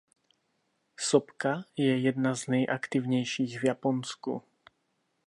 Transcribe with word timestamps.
Sopka 0.99 1.61
je 1.77 1.97
jedna 1.99 2.35
z 2.35 2.47
nejaktivnějších 2.47 3.59
v 3.61 3.65
Japonsku. 3.65 4.43